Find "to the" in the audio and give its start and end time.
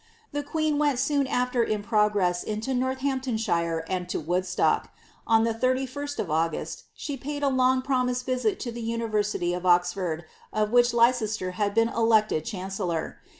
8.61-8.81